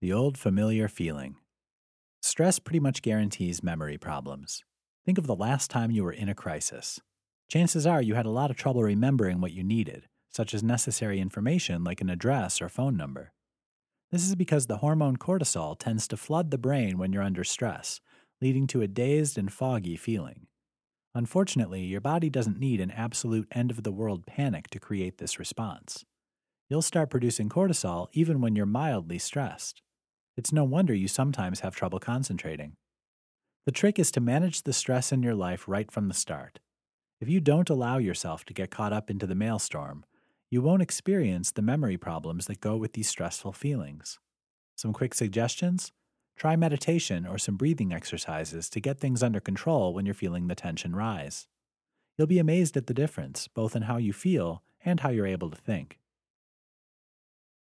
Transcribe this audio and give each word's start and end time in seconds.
The 0.00 0.12
old 0.12 0.38
familiar 0.38 0.86
feeling. 0.86 1.38
Stress 2.22 2.60
pretty 2.60 2.78
much 2.78 3.02
guarantees 3.02 3.64
memory 3.64 3.98
problems. 3.98 4.62
Think 5.04 5.18
of 5.18 5.26
the 5.26 5.34
last 5.34 5.72
time 5.72 5.90
you 5.90 6.04
were 6.04 6.12
in 6.12 6.28
a 6.28 6.36
crisis. 6.36 7.00
Chances 7.50 7.84
are 7.84 8.00
you 8.00 8.14
had 8.14 8.24
a 8.24 8.30
lot 8.30 8.48
of 8.48 8.56
trouble 8.56 8.84
remembering 8.84 9.40
what 9.40 9.50
you 9.50 9.64
needed, 9.64 10.06
such 10.30 10.54
as 10.54 10.62
necessary 10.62 11.18
information 11.18 11.82
like 11.82 12.00
an 12.00 12.10
address 12.10 12.62
or 12.62 12.68
phone 12.68 12.96
number. 12.96 13.32
This 14.12 14.22
is 14.22 14.36
because 14.36 14.68
the 14.68 14.76
hormone 14.76 15.16
cortisol 15.16 15.76
tends 15.76 16.06
to 16.08 16.16
flood 16.16 16.52
the 16.52 16.58
brain 16.58 16.96
when 16.96 17.12
you're 17.12 17.20
under 17.20 17.42
stress, 17.42 18.00
leading 18.40 18.68
to 18.68 18.80
a 18.80 18.86
dazed 18.86 19.36
and 19.36 19.52
foggy 19.52 19.96
feeling. 19.96 20.46
Unfortunately, 21.12 21.82
your 21.82 22.00
body 22.00 22.30
doesn't 22.30 22.60
need 22.60 22.80
an 22.80 22.92
absolute 22.92 23.48
end 23.50 23.72
of 23.72 23.82
the 23.82 23.90
world 23.90 24.26
panic 24.26 24.70
to 24.70 24.78
create 24.78 25.18
this 25.18 25.40
response. 25.40 26.04
You'll 26.68 26.82
start 26.82 27.10
producing 27.10 27.48
cortisol 27.48 28.06
even 28.12 28.40
when 28.40 28.54
you're 28.54 28.64
mildly 28.64 29.18
stressed. 29.18 29.82
It's 30.38 30.52
no 30.52 30.62
wonder 30.62 30.94
you 30.94 31.08
sometimes 31.08 31.60
have 31.60 31.74
trouble 31.74 31.98
concentrating. 31.98 32.76
The 33.66 33.72
trick 33.72 33.98
is 33.98 34.12
to 34.12 34.20
manage 34.20 34.62
the 34.62 34.72
stress 34.72 35.10
in 35.10 35.20
your 35.20 35.34
life 35.34 35.66
right 35.66 35.90
from 35.90 36.06
the 36.06 36.14
start. 36.14 36.60
If 37.20 37.28
you 37.28 37.40
don't 37.40 37.68
allow 37.68 37.98
yourself 37.98 38.44
to 38.44 38.54
get 38.54 38.70
caught 38.70 38.92
up 38.92 39.10
into 39.10 39.26
the 39.26 39.34
maelstrom, 39.34 40.04
you 40.48 40.62
won't 40.62 40.80
experience 40.80 41.50
the 41.50 41.60
memory 41.60 41.96
problems 41.96 42.46
that 42.46 42.60
go 42.60 42.76
with 42.76 42.92
these 42.92 43.08
stressful 43.08 43.52
feelings. 43.52 44.20
Some 44.76 44.92
quick 44.92 45.12
suggestions? 45.12 45.90
Try 46.36 46.54
meditation 46.54 47.26
or 47.26 47.36
some 47.36 47.56
breathing 47.56 47.92
exercises 47.92 48.70
to 48.70 48.80
get 48.80 49.00
things 49.00 49.24
under 49.24 49.40
control 49.40 49.92
when 49.92 50.06
you're 50.06 50.14
feeling 50.14 50.46
the 50.46 50.54
tension 50.54 50.94
rise. 50.94 51.48
You'll 52.16 52.28
be 52.28 52.38
amazed 52.38 52.76
at 52.76 52.86
the 52.86 52.94
difference, 52.94 53.48
both 53.48 53.74
in 53.74 53.82
how 53.82 53.96
you 53.96 54.12
feel 54.12 54.62
and 54.84 55.00
how 55.00 55.08
you're 55.08 55.26
able 55.26 55.50
to 55.50 55.56
think. 55.56 55.98